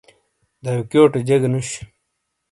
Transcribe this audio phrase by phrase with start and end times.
[0.63, 1.69] داویکیو ٹےجیگہ نوش۔